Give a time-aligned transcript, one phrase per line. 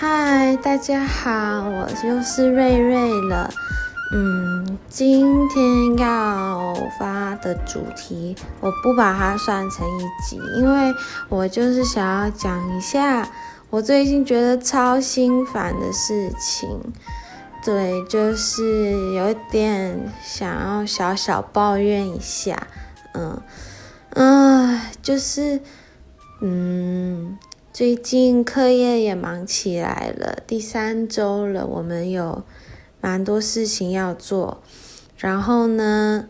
[0.00, 3.50] 嗨，大家好，我又是瑞瑞了。
[4.12, 10.94] 嗯，今天要发的主题，我不把它算成一集，因为
[11.28, 13.28] 我就是想要讲一下
[13.70, 16.80] 我最近觉得超心烦的事情。
[17.64, 22.68] 对，就是有一点想要小小抱怨一下。
[23.14, 23.42] 嗯
[24.10, 25.60] 嗯，就是
[26.40, 27.36] 嗯。
[27.78, 32.42] 最近课业也忙起来了，第三周了，我们有
[33.00, 34.60] 蛮多事情要做。
[35.16, 36.28] 然后呢，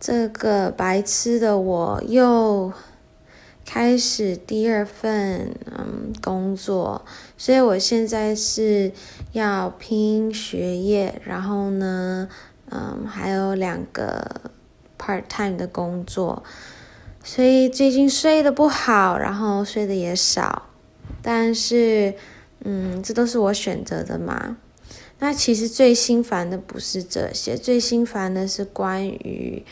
[0.00, 2.72] 这个白痴的我又
[3.64, 7.04] 开始第二份嗯工作，
[7.38, 8.90] 所以我现在是
[9.30, 12.28] 要拼学业，然后呢，
[12.70, 14.50] 嗯，还有两个
[14.98, 16.42] part time 的工作。
[17.26, 20.68] 所以最近睡得不好，然后睡得也少，
[21.22, 22.14] 但是，
[22.62, 24.58] 嗯，这都是我选择的嘛。
[25.20, 29.64] 那其实最心烦的不是这些，最心烦的是关于，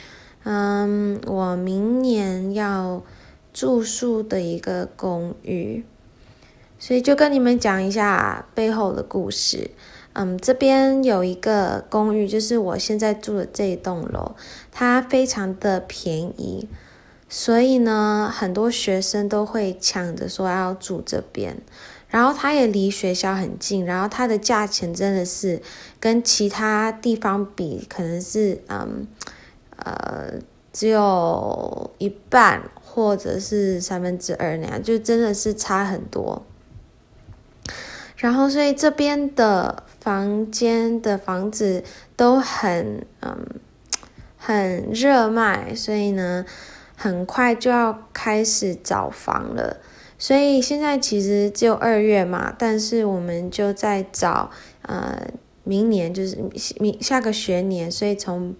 [0.45, 3.03] 嗯，我明年要
[3.53, 5.84] 住宿的一个公寓。
[6.78, 9.70] 所以就跟你们讲一下背后的故事。
[10.14, 14.34] 嗯，这边有一个公寓，就是我现在住的这一栋楼，
[14.73, 16.67] 它非常的便宜。
[17.34, 21.56] 所以呢，很多学生都会抢着说要住这边，
[22.08, 25.62] 然后它也离学校很近，然后它的价钱真的是
[25.98, 29.06] 跟其他地方比，可能是嗯
[29.77, 30.34] 呃
[30.74, 36.44] 只有一半或者是三分之二那样，就真的是差很多。
[38.19, 41.83] 然后，所以这边的房间的房子
[42.14, 43.46] 都很嗯
[44.36, 46.44] 很热卖，所以呢。
[47.03, 49.78] 很快就要开始找房了，
[50.17, 54.52] 所以现在其实只有二月嘛，但是我们就在找
[54.83, 55.27] 呃
[55.64, 56.39] 明年就是
[56.79, 58.55] 明下个学年，所以从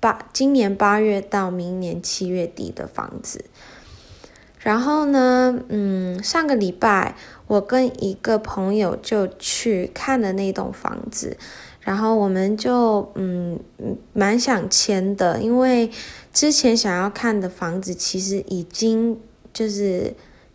[0.00, 3.44] 八今年八月到明年七月底的房子。
[4.58, 7.14] 然后呢，嗯，上个礼拜
[7.46, 11.36] 我跟一个朋友就去看了那栋房子。
[11.82, 13.58] 然后我们就嗯
[14.12, 15.90] 蛮想签的，因为
[16.32, 19.20] 之前想要看的房子其实已经
[19.52, 20.14] 就是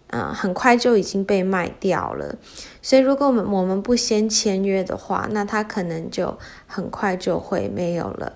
[0.09, 2.37] 啊、呃、很快就已经被卖掉了，
[2.81, 8.33] 所以如果我们我们不先签约的话，那他可能就很快就会没有了。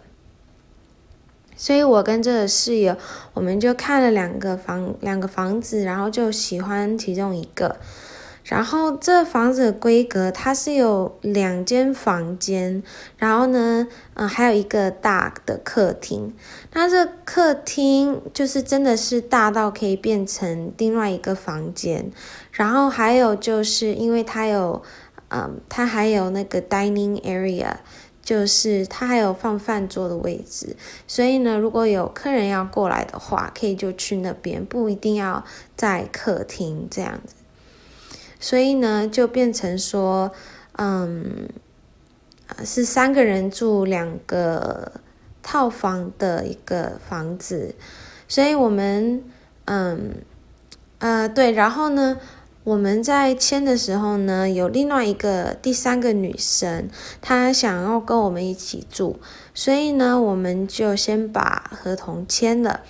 [1.56, 2.98] 所以我跟这个室友，
[3.34, 7.78] 我们就看了两个房两个房子，然后就喜欢其中一个。
[8.44, 12.82] 然后这房子的规格，它是有两间房间，
[13.18, 16.34] 然后呢，嗯，还有一个大的客厅。
[16.74, 22.12] 那这客厅就是真的是大到可以变成另外一个房间。
[22.52, 24.82] 然后还有就是因为它有，
[25.30, 27.76] 嗯，它还有那个 dining area，
[28.24, 30.76] 就是它还有放饭桌的位置。
[31.08, 35.46] 所以呢，如果有客人要过来的话，可以就去那边，不一定要
[35.78, 37.36] 在客厅这样子。
[38.42, 40.32] 所以呢，就变成说，
[40.74, 41.48] 嗯，
[42.66, 44.92] 是三个人住两个
[45.42, 47.76] 套房的一个房子。
[48.28, 49.24] 所以我们，
[49.66, 50.16] 嗯，
[50.98, 52.18] 呃，对，然后呢，
[52.64, 56.90] 我们在签的时候呢，有另外一个第三个女生，
[57.22, 59.20] 她想要跟我们一起住，
[59.54, 62.82] 所以呢，我们就先把合同签了，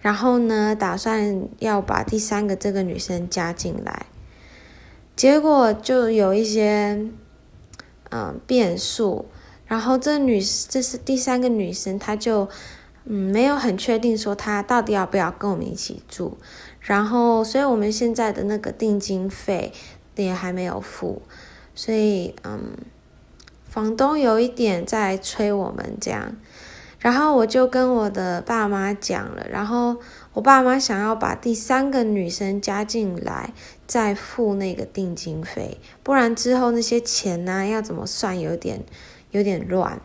[0.00, 4.06] 然后呢，打算要把第三个这个女生加进来。
[5.18, 7.10] 结果就有一些，
[8.10, 9.26] 嗯，变数。
[9.66, 12.48] 然后这女，这是第三个女生，她就，
[13.02, 16.38] 嗯，没有很确定说她到底要不要跟我们一起住。
[16.80, 19.72] 然后，所以我们现在的那个定金费
[20.14, 21.20] 也还没有付。
[21.74, 22.76] 所以，嗯，
[23.68, 26.36] 房东有一点在催我们这样。
[27.00, 29.96] 然后我就跟我的爸妈讲了，然后
[30.34, 33.52] 我爸妈想要把第三个女生加进来。
[33.88, 38.84] 再付那个定金费，不然之后那些钱呢，要怎么算，有点
[39.30, 39.98] 有点乱，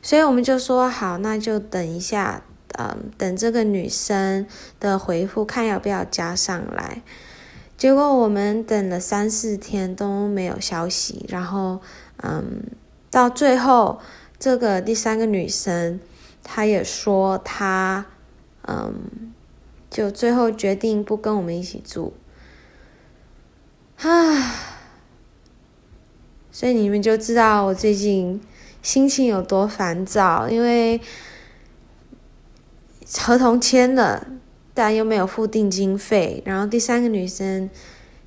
[0.00, 2.44] 所以我们就说好，那就等一下，
[2.78, 4.46] 嗯，等这个女生
[4.78, 7.02] 的回复，看要不要加上来。
[7.76, 11.80] 结果我们等了三四天都没有消息，然后
[12.22, 12.62] 嗯，
[13.10, 13.98] 到最后
[14.38, 15.98] 这个第三个女生，
[16.44, 18.06] 她也说她
[18.62, 18.94] 嗯，
[19.90, 22.14] 就最后决定不跟我们一起住。
[24.06, 24.54] 啊，
[26.52, 28.40] 所以你们就知道我最近
[28.80, 31.00] 心情有多烦躁，因为
[33.18, 34.24] 合同签了，
[34.72, 37.68] 但又没有付定金费，然后第三个女生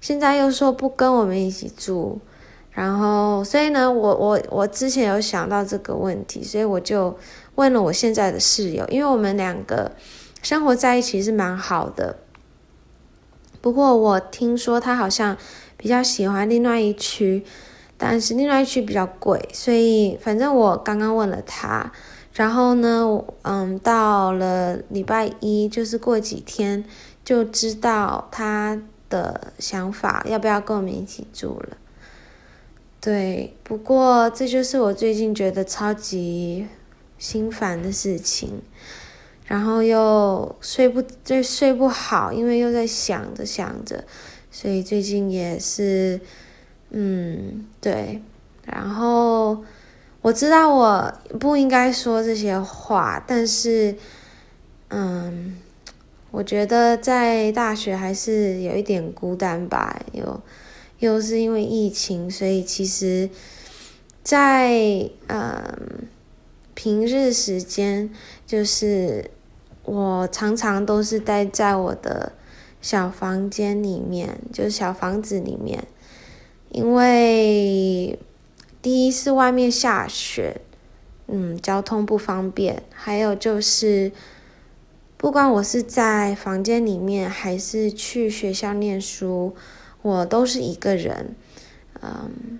[0.01, 2.19] 现在又说不跟我们一起住，
[2.71, 7.17] 然后，所以呢，我我我之前有想到这个问题，所以我就
[7.55, 9.93] 问了我现在的室友，因为我们两个
[10.41, 12.17] 生活在一起是蛮好的。
[13.61, 15.37] 不过我听说他好像
[15.77, 17.45] 比较喜欢另外一区，
[17.97, 21.91] 但是另外一区比较贵，所以反正我刚刚问了他，
[22.33, 26.83] 然后呢，嗯，到了礼拜一，就是过几天
[27.23, 31.77] 就知道他的想法，要不要跟我们一起住了。
[32.99, 36.67] 对，不过这就是我最近觉得超级
[37.17, 38.61] 心烦的事情，
[39.45, 44.03] 然后又睡不就睡不好，因为又在想着想着，
[44.49, 46.19] 所以最近也是，
[46.89, 48.21] 嗯，对，
[48.65, 49.63] 然后
[50.21, 53.95] 我知道我不应该说这些话，但是，
[54.89, 55.57] 嗯，
[56.31, 60.41] 我觉得在大学还是有一点孤单吧，又。
[60.99, 63.27] 又是因为疫情，所以其实，
[64.21, 66.07] 在嗯
[66.83, 68.09] 平日时间，
[68.47, 69.29] 就是
[69.83, 72.33] 我常常都是待在我的
[72.81, 75.83] 小房间里面，就是小房子里面，
[76.71, 78.17] 因为
[78.81, 80.59] 第一是外面下雪，
[81.27, 84.11] 嗯，交通不方便，还有就是
[85.17, 89.55] 不管我是在房间里面，还是去学校念书。
[90.01, 91.35] 我都是一个人，
[92.01, 92.59] 嗯，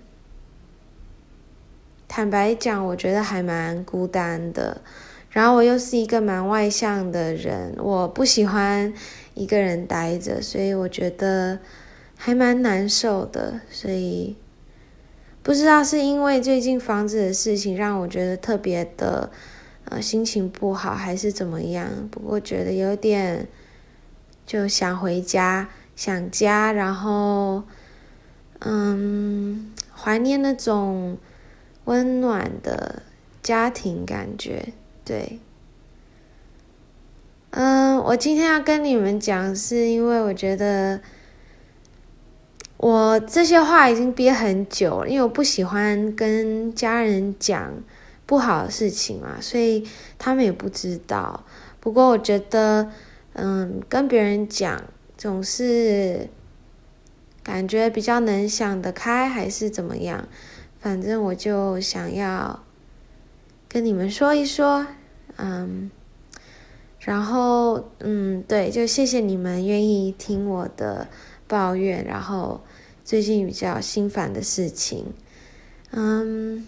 [2.14, 4.82] 坦白讲，我觉得还蛮孤单的。
[5.30, 8.92] 然后我又是一个蛮外向的人，我不喜欢
[9.32, 11.58] 一个人待着，所以我觉得
[12.14, 13.62] 还蛮难受的。
[13.70, 14.36] 所以
[15.42, 19.30] 不知道是因为最近房子的事情让我觉得特别的，
[19.86, 21.88] 呃，心情不好，还是怎么样？
[22.10, 23.48] 不过觉得有点
[24.44, 25.70] 就想回家。
[25.96, 27.62] 想家，然后，
[28.58, 31.16] 嗯，怀念那种
[31.84, 33.02] 温暖的
[33.42, 34.72] 家庭感觉，
[35.04, 35.38] 对。
[37.50, 41.00] 嗯，我今天要跟你们讲，是因为我觉得
[42.76, 47.72] 我这些话已经憋很久了，因为我不喜欢跟家人讲
[48.26, 49.86] 不好的事情嘛，所以
[50.18, 51.44] 他们也不知道。
[51.80, 52.90] 不过我觉得，
[53.32, 54.82] 嗯，跟别人讲。
[55.14, 56.28] 总是
[57.44, 60.26] 感觉比较能想得开，还是怎么样？
[60.82, 62.62] 反正我就想要
[63.68, 64.86] 跟你们说一说，
[65.36, 65.90] 嗯，
[66.98, 71.06] 然后嗯，对，就谢谢你们愿意听我的
[71.46, 72.60] 抱怨，然后
[73.04, 75.14] 最近比较心烦的事情，
[75.92, 76.66] 嗯，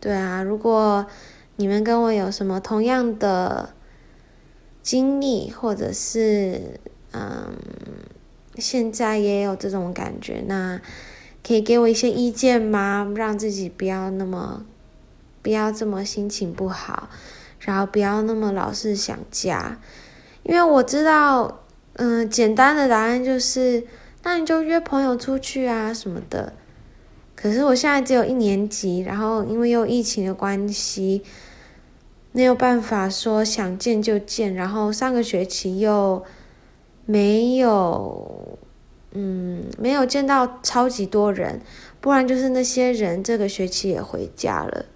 [0.00, 1.06] 对啊，如果
[1.56, 3.74] 你们跟我有什么同样的
[4.82, 6.80] 经历，或者是。
[7.16, 7.54] 嗯，
[8.56, 10.80] 现在也有这种感觉，那
[11.46, 13.12] 可以给我一些意见吗？
[13.14, 14.64] 让自己不要那么，
[15.42, 17.08] 不要这么心情不好，
[17.60, 19.78] 然后不要那么老是想家，
[20.42, 21.60] 因为我知道，
[21.94, 23.86] 嗯，简单的答案就是，
[24.22, 26.54] 那你就约朋友出去啊什么的。
[27.36, 31.22] 可是我现在只有一年级，然后因为有疫情的关系，
[32.32, 36.24] 没有办法说想见就见，然后上个学期又。
[37.06, 38.58] 没有，
[39.14, 41.60] 嗯，没有见到超级多人，
[42.00, 44.86] 不然就是那些人这个学期也回家了，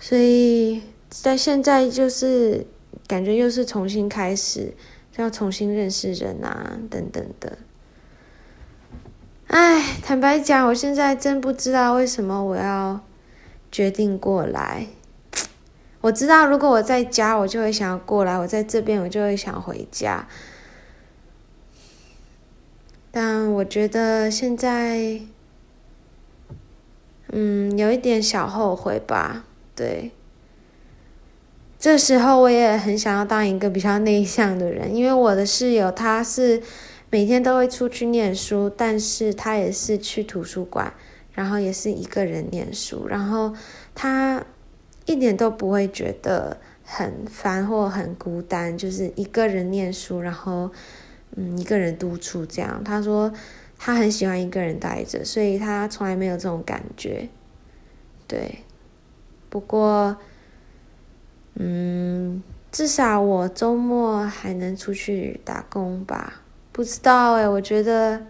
[0.00, 2.66] 所以在现在就是
[3.06, 4.74] 感觉又是重新开始，
[5.16, 7.58] 要重新认识人啊，等等的。
[9.46, 13.00] 唉，坦白讲，我现在真不知道为什么我要
[13.70, 14.88] 决定过来。
[16.00, 20.28] 我知道如果我在家，我就会想要过来；我在这边，我就会想回家。
[23.20, 25.20] 但我觉得现在，
[27.32, 29.44] 嗯，有一点小后悔吧。
[29.74, 30.12] 对，
[31.80, 36.62] 这时候我也很想要当一个比较内向的人，因为我的室友他是
[37.10, 40.94] 每天都会出去念书，但是他也是去图书馆，
[41.32, 43.52] 然后也是一个人念书，然后
[43.96, 44.44] 他
[45.06, 50.70] 一点都不会觉得很烦或很孤单，就是一个人念书，然后。
[51.40, 53.32] 嗯，一个人独处这样，他说
[53.78, 57.28] 他很喜欢一个人待着，所以他从来没有这种感觉。
[58.26, 58.58] 对，
[59.48, 60.16] 不过，
[61.54, 62.42] 嗯，
[62.72, 66.42] 至少我周末还能出去打工吧？
[66.72, 68.26] 不知道哎，我觉得，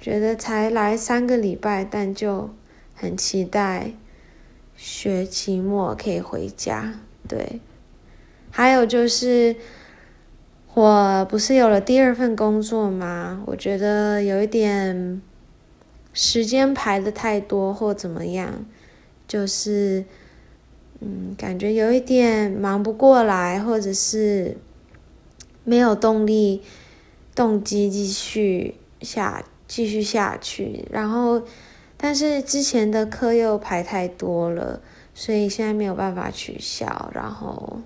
[0.00, 2.54] 觉得才来三个礼拜，但就
[2.94, 3.90] 很期待
[4.76, 7.00] 学期末可以回家。
[7.26, 7.60] 对，
[8.52, 9.56] 还有就是。
[10.74, 13.42] 我不是有了第二份工作吗？
[13.46, 15.22] 我觉得有一点
[16.12, 18.64] 时间排的太多或怎么样，
[19.28, 20.04] 就是
[20.98, 24.56] 嗯，感觉有一点忙不过来，或者是
[25.62, 26.62] 没有动力、
[27.36, 30.84] 动机继续下继续下去。
[30.90, 31.40] 然后，
[31.96, 34.80] 但是之前的课又排太多了，
[35.14, 37.12] 所以现在没有办法取消。
[37.14, 37.78] 然后，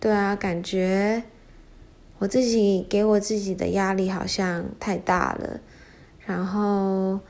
[0.00, 1.22] 对啊，感觉
[2.18, 5.60] 我自己给我自己的压力好像太大了。
[6.24, 7.20] 然后，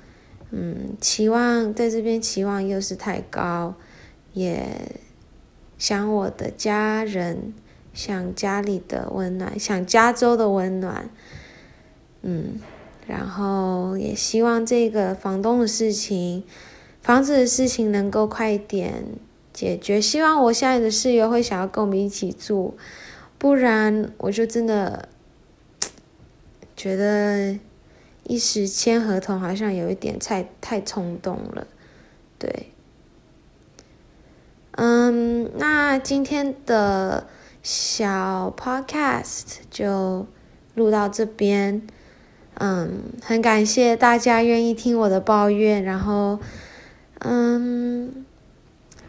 [0.50, 3.74] 嗯，期望在这边期望又是太高，
[4.32, 4.66] 也
[5.76, 7.52] 想我的家人，
[7.92, 11.10] 想家里的温暖，想加州的温暖，
[12.22, 12.58] 嗯，
[13.06, 16.44] 然后也希望这个房东的事情，
[17.02, 19.04] 房子的事情能够快一点
[19.52, 20.00] 解决。
[20.00, 22.76] 希望我现在的室友会想要跟我们一起住，
[23.38, 25.08] 不然我就真的
[26.76, 27.58] 觉得。
[28.28, 31.64] 一时签合同好像有一点太太冲动了，
[32.40, 32.72] 对。
[34.72, 37.28] 嗯，那今天的
[37.62, 40.26] 小 podcast 就
[40.74, 41.86] 录到这边。
[42.54, 46.40] 嗯，很感谢大家愿意听我的抱怨，然后，
[47.20, 48.26] 嗯，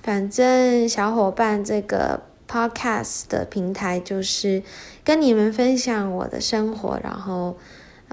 [0.03, 4.63] 反正小伙伴这个 podcast 的平台就是
[5.03, 7.57] 跟你们分享我的生活，然后。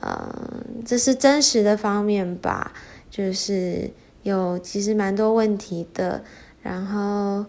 [0.03, 2.73] 嗯，这是真实的方面吧，
[3.09, 3.89] 就是
[4.25, 6.25] 有其实蛮多问题的，
[6.63, 7.47] 然后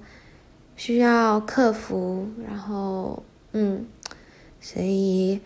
[0.75, 3.23] 需要克服，然后
[3.53, 3.87] 嗯，
[4.61, 5.41] 所以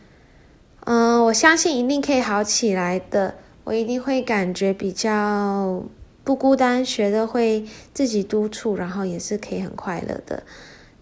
[0.84, 5.82] 嗯，我相信一定可以好起来的，我一定会感觉比较
[6.26, 10.44] 不孤单，学的会自己督促，然后也是可以很快乐的，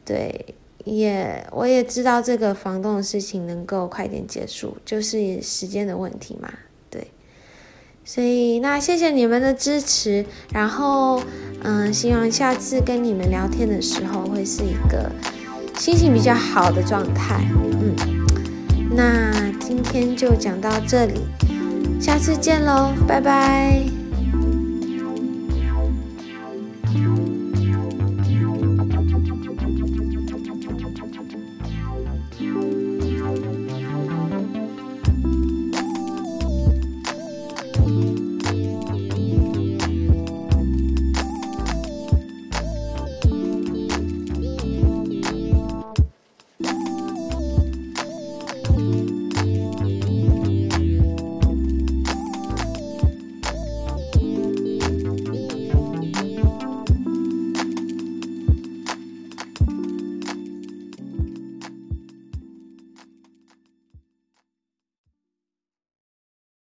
[0.07, 0.55] 对。
[0.85, 6.49] 也，我也知道这个房东的事情能够快点结束，就是时间的问题嘛，
[6.89, 7.11] 对。
[8.05, 11.21] 所以那谢谢你们的支持，然后
[11.61, 15.11] 嗯，希望下次跟你们聊天的时候会是一个
[15.77, 17.45] 心情比较好的状态，
[17.81, 17.93] 嗯。
[18.95, 21.19] 那今天就讲到这里，
[21.99, 23.96] 下次见喽，拜拜。